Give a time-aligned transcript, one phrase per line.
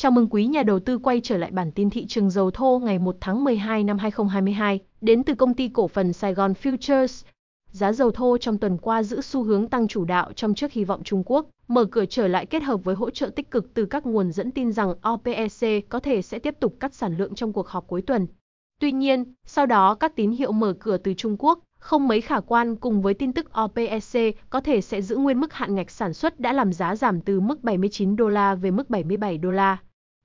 [0.00, 2.78] Chào mừng quý nhà đầu tư quay trở lại bản tin thị trường dầu thô
[2.78, 7.24] ngày 1 tháng 12 năm 2022, đến từ công ty cổ phần Sài Gòn Futures.
[7.70, 10.84] Giá dầu thô trong tuần qua giữ xu hướng tăng chủ đạo trong trước hy
[10.84, 13.86] vọng Trung Quốc mở cửa trở lại kết hợp với hỗ trợ tích cực từ
[13.86, 17.52] các nguồn dẫn tin rằng OPEC có thể sẽ tiếp tục cắt sản lượng trong
[17.52, 18.26] cuộc họp cuối tuần.
[18.80, 22.40] Tuy nhiên, sau đó các tín hiệu mở cửa từ Trung Quốc không mấy khả
[22.40, 26.12] quan cùng với tin tức OPEC có thể sẽ giữ nguyên mức hạn ngạch sản
[26.12, 29.78] xuất đã làm giá giảm từ mức 79 đô la về mức 77 đô la.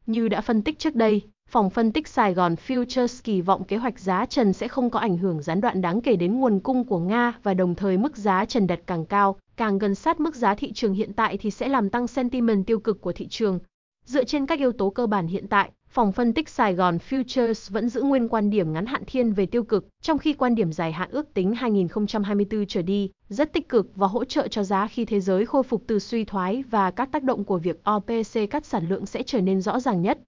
[0.06, 3.78] Như đã phân tích trước đây, phòng phân tích Sài Gòn Futures kỳ vọng kế
[3.78, 6.84] hoạch giá trần sẽ không có ảnh hưởng gián đoạn đáng kể đến nguồn cung
[6.84, 10.36] của Nga và đồng thời mức giá trần đặt càng cao, càng gần sát mức
[10.36, 13.60] giá thị trường hiện tại thì sẽ làm tăng sentiment tiêu cực của thị trường.
[14.06, 17.74] Dựa trên các yếu tố cơ bản hiện tại, phòng phân tích Sài Gòn Futures
[17.74, 20.72] vẫn giữ nguyên quan điểm ngắn hạn thiên về tiêu cực, trong khi quan điểm
[20.74, 24.88] dài hạn ước tính 2024 trở đi rất tích cực và hỗ trợ cho giá
[24.88, 28.50] khi thế giới khôi phục từ suy thoái và các tác động của việc OPC
[28.52, 30.20] cắt sản lượng sẽ trở nên rõ ràng nhất.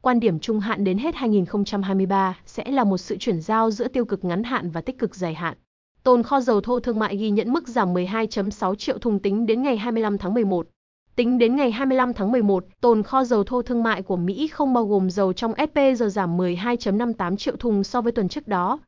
[0.00, 4.04] Quan điểm trung hạn đến hết 2023 sẽ là một sự chuyển giao giữa tiêu
[4.04, 5.56] cực ngắn hạn và tích cực dài hạn.
[6.02, 9.62] Tồn kho dầu thô thương mại ghi nhận mức giảm 12.6 triệu thùng tính đến
[9.62, 10.66] ngày 25 tháng 11.
[11.16, 14.74] Tính đến ngày 25 tháng 11, tồn kho dầu thô thương mại của Mỹ không
[14.74, 18.78] bao gồm dầu trong SP giờ giảm 12.58 triệu thùng so với tuần trước đó.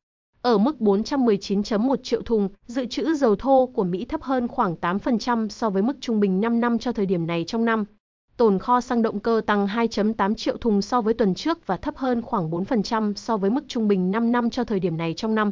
[0.43, 5.49] Ở mức 419.1 triệu thùng, dự trữ dầu thô của Mỹ thấp hơn khoảng 8%
[5.49, 7.85] so với mức trung bình 5 năm cho thời điểm này trong năm.
[8.37, 11.97] Tồn kho xăng động cơ tăng 2.8 triệu thùng so với tuần trước và thấp
[11.97, 15.35] hơn khoảng 4% so với mức trung bình 5 năm cho thời điểm này trong
[15.35, 15.51] năm.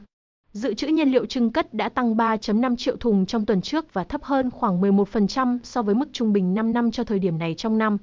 [0.54, 4.04] Dự trữ nhiên liệu trưng cất đã tăng 3.5 triệu thùng trong tuần trước và
[4.04, 7.54] thấp hơn khoảng 11% so với mức trung bình 5 năm cho thời điểm này
[7.54, 7.98] trong năm.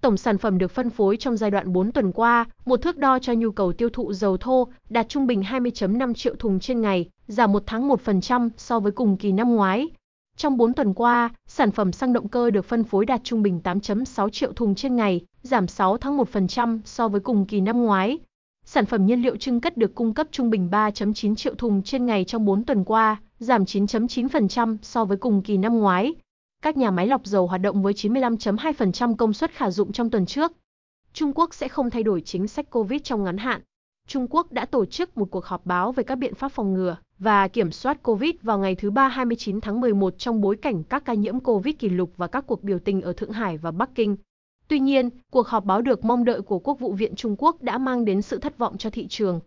[0.00, 3.18] Tổng sản phẩm được phân phối trong giai đoạn 4 tuần qua, một thước đo
[3.18, 7.08] cho nhu cầu tiêu thụ dầu thô, đạt trung bình 20.5 triệu thùng trên ngày,
[7.26, 9.88] giảm một tháng 1% so với cùng kỳ năm ngoái.
[10.36, 13.60] Trong 4 tuần qua, sản phẩm xăng động cơ được phân phối đạt trung bình
[13.64, 18.18] 8.6 triệu thùng trên ngày, giảm 6 tháng 1% so với cùng kỳ năm ngoái.
[18.66, 22.06] Sản phẩm nhiên liệu trưng cất được cung cấp trung bình 3.9 triệu thùng trên
[22.06, 26.14] ngày trong 4 tuần qua, giảm 9.9% so với cùng kỳ năm ngoái.
[26.62, 30.26] Các nhà máy lọc dầu hoạt động với 95.2% công suất khả dụng trong tuần
[30.26, 30.52] trước.
[31.12, 33.60] Trung Quốc sẽ không thay đổi chính sách Covid trong ngắn hạn.
[34.08, 36.96] Trung Quốc đã tổ chức một cuộc họp báo về các biện pháp phòng ngừa
[37.18, 41.04] và kiểm soát Covid vào ngày thứ Ba 29 tháng 11 trong bối cảnh các
[41.04, 43.94] ca nhiễm Covid kỷ lục và các cuộc biểu tình ở Thượng Hải và Bắc
[43.94, 44.16] Kinh.
[44.68, 47.78] Tuy nhiên, cuộc họp báo được mong đợi của Quốc vụ viện Trung Quốc đã
[47.78, 49.40] mang đến sự thất vọng cho thị trường.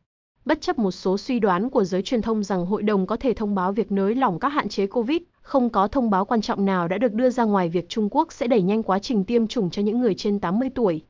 [0.45, 3.33] Bất chấp một số suy đoán của giới truyền thông rằng hội đồng có thể
[3.33, 6.65] thông báo việc nới lỏng các hạn chế Covid, không có thông báo quan trọng
[6.65, 9.47] nào đã được đưa ra ngoài việc Trung Quốc sẽ đẩy nhanh quá trình tiêm
[9.47, 11.01] chủng cho những người trên 80 tuổi.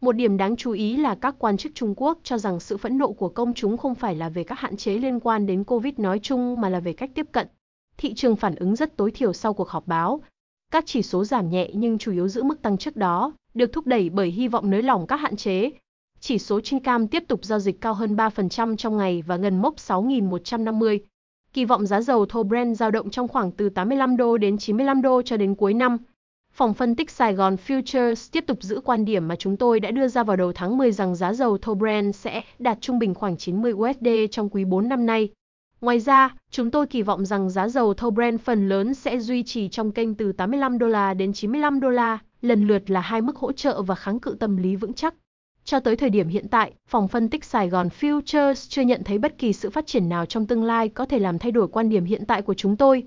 [0.00, 2.98] Một điểm đáng chú ý là các quan chức Trung Quốc cho rằng sự phẫn
[2.98, 5.94] nộ của công chúng không phải là về các hạn chế liên quan đến Covid
[5.96, 7.48] nói chung mà là về cách tiếp cận.
[7.96, 10.20] Thị trường phản ứng rất tối thiểu sau cuộc họp báo.
[10.70, 13.86] Các chỉ số giảm nhẹ nhưng chủ yếu giữ mức tăng trước đó, được thúc
[13.86, 15.70] đẩy bởi hy vọng nới lỏng các hạn chế.
[16.20, 19.76] Chỉ số Chincam tiếp tục giao dịch cao hơn 3% trong ngày và gần mốc
[19.76, 20.98] 6.150.
[21.52, 25.02] Kỳ vọng giá dầu thô Brent giao động trong khoảng từ 85 đô đến 95
[25.02, 25.96] đô cho đến cuối năm.
[26.52, 29.90] Phòng phân tích Sài Gòn Futures tiếp tục giữ quan điểm mà chúng tôi đã
[29.90, 33.14] đưa ra vào đầu tháng 10 rằng giá dầu thô Brent sẽ đạt trung bình
[33.14, 35.28] khoảng 90 USD trong quý 4 năm nay.
[35.80, 39.42] Ngoài ra, chúng tôi kỳ vọng rằng giá dầu thô Brent phần lớn sẽ duy
[39.42, 43.22] trì trong kênh từ 85 đô la đến 95 đô la, lần lượt là hai
[43.22, 45.14] mức hỗ trợ và kháng cự tâm lý vững chắc.
[45.64, 49.18] Cho tới thời điểm hiện tại, phòng phân tích Sài Gòn Futures chưa nhận thấy
[49.18, 51.88] bất kỳ sự phát triển nào trong tương lai có thể làm thay đổi quan
[51.88, 53.04] điểm hiện tại của chúng tôi.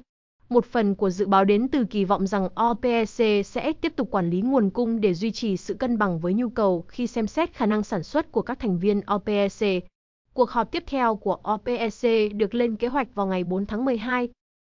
[0.49, 4.29] Một phần của dự báo đến từ kỳ vọng rằng OPEC sẽ tiếp tục quản
[4.29, 7.53] lý nguồn cung để duy trì sự cân bằng với nhu cầu khi xem xét
[7.53, 9.83] khả năng sản xuất của các thành viên OPEC.
[10.33, 14.29] Cuộc họp tiếp theo của OPEC được lên kế hoạch vào ngày 4 tháng 12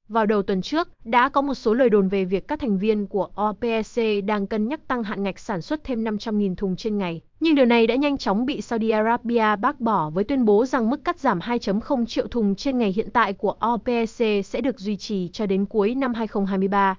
[0.09, 3.07] vào đầu tuần trước, đã có một số lời đồn về việc các thành viên
[3.07, 7.21] của OPEC đang cân nhắc tăng hạn ngạch sản xuất thêm 500.000 thùng trên ngày.
[7.39, 10.89] Nhưng điều này đã nhanh chóng bị Saudi Arabia bác bỏ với tuyên bố rằng
[10.89, 14.97] mức cắt giảm 2.0 triệu thùng trên ngày hiện tại của OPEC sẽ được duy
[14.97, 16.95] trì cho đến cuối năm 2023.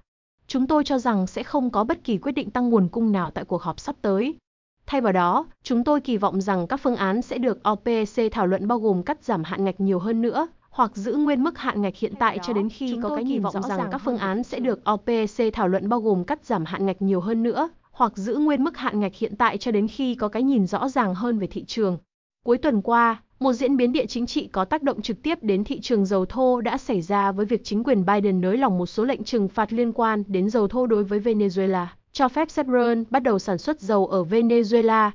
[0.46, 3.30] Chúng tôi cho rằng sẽ không có bất kỳ quyết định tăng nguồn cung nào
[3.30, 4.34] tại cuộc họp sắp tới.
[4.86, 8.46] Thay vào đó, chúng tôi kỳ vọng rằng các phương án sẽ được OPEC thảo
[8.46, 11.82] luận bao gồm cắt giảm hạn ngạch nhiều hơn nữa, hoặc giữ nguyên mức hạn
[11.82, 14.60] ngạch hiện tại cho đến khi có cái nhìn vọng rằng các phương án sẽ
[14.60, 18.36] được OPEC thảo luận bao gồm cắt giảm hạn ngạch nhiều hơn nữa, hoặc giữ
[18.36, 21.38] nguyên mức hạn ngạch hiện tại cho đến khi có cái nhìn rõ ràng hơn
[21.38, 21.98] về thị trường.
[22.44, 25.64] Cuối tuần qua, một diễn biến địa chính trị có tác động trực tiếp đến
[25.64, 28.86] thị trường dầu thô đã xảy ra với việc chính quyền Biden nới lỏng một
[28.86, 33.04] số lệnh trừng phạt liên quan đến dầu thô đối với Venezuela, cho phép Chevron
[33.10, 35.10] bắt đầu sản xuất dầu ở Venezuela.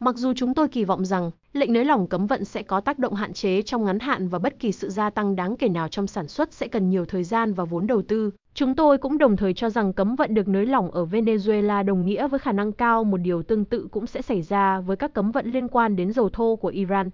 [0.00, 2.98] Mặc dù chúng tôi kỳ vọng rằng lệnh nới lỏng cấm vận sẽ có tác
[2.98, 5.88] động hạn chế trong ngắn hạn và bất kỳ sự gia tăng đáng kể nào
[5.88, 9.18] trong sản xuất sẽ cần nhiều thời gian và vốn đầu tư, Chúng tôi cũng
[9.18, 12.52] đồng thời cho rằng cấm vận được nới lỏng ở Venezuela đồng nghĩa với khả
[12.52, 15.68] năng cao một điều tương tự cũng sẽ xảy ra với các cấm vận liên
[15.68, 17.10] quan đến dầu thô của Iran.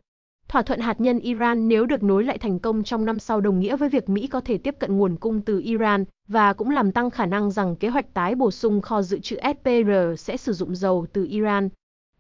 [0.53, 3.61] Thỏa thuận hạt nhân Iran nếu được nối lại thành công trong năm sau đồng
[3.61, 6.93] nghĩa với việc Mỹ có thể tiếp cận nguồn cung từ Iran và cũng làm
[6.93, 10.53] tăng khả năng rằng kế hoạch tái bổ sung kho dự trữ SPR sẽ sử
[10.53, 11.69] dụng dầu từ Iran.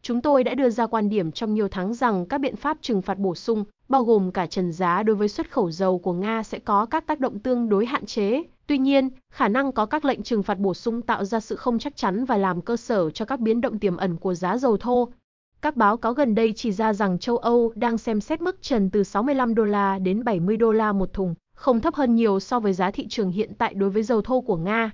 [0.02, 3.02] Chúng tôi đã đưa ra quan điểm trong nhiều tháng rằng các biện pháp trừng
[3.02, 6.42] phạt bổ sung, bao gồm cả trần giá đối với xuất khẩu dầu của Nga
[6.42, 8.42] sẽ có các tác động tương đối hạn chế.
[8.66, 11.78] Tuy nhiên, khả năng có các lệnh trừng phạt bổ sung tạo ra sự không
[11.78, 14.76] chắc chắn và làm cơ sở cho các biến động tiềm ẩn của giá dầu
[14.76, 15.08] thô.
[15.62, 18.90] Các báo cáo gần đây chỉ ra rằng châu Âu đang xem xét mức trần
[18.90, 22.60] từ 65 đô la đến 70 đô la một thùng, không thấp hơn nhiều so
[22.60, 24.90] với giá thị trường hiện tại đối với dầu thô của Nga.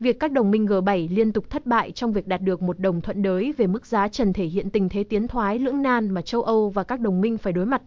[0.00, 3.00] Việc các đồng minh G7 liên tục thất bại trong việc đạt được một đồng
[3.00, 6.22] thuận đới về mức giá trần thể hiện tình thế tiến thoái lưỡng nan mà
[6.22, 7.82] châu Âu và các đồng minh phải đối mặt.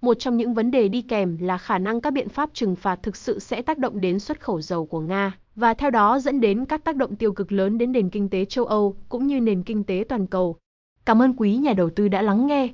[0.00, 3.02] Một trong những vấn đề đi kèm là khả năng các biện pháp trừng phạt
[3.02, 6.40] thực sự sẽ tác động đến xuất khẩu dầu của Nga, và theo đó dẫn
[6.40, 9.40] đến các tác động tiêu cực lớn đến nền kinh tế châu Âu cũng như
[9.40, 10.56] nền kinh tế toàn cầu.
[11.04, 12.68] Cảm ơn quý nhà đầu tư đã lắng nghe.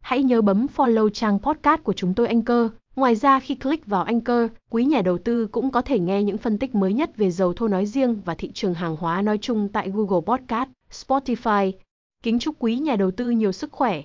[0.00, 2.70] Hãy nhớ bấm follow trang podcast của chúng tôi Anchor.
[2.96, 6.38] Ngoài ra khi click vào Anchor, quý nhà đầu tư cũng có thể nghe những
[6.38, 9.38] phân tích mới nhất về dầu thô nói riêng và thị trường hàng hóa nói
[9.38, 11.72] chung tại Google Podcast, Spotify.
[12.22, 14.02] Kính chúc quý nhà đầu tư nhiều sức khỏe.